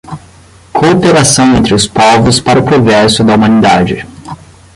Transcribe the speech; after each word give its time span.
cooperação 0.73 1.55
entre 1.55 1.75
os 1.75 1.85
povos 1.85 2.39
para 2.39 2.59
o 2.59 2.63
progresso 2.63 3.23
da 3.23 3.35
humanidade; 3.35 4.03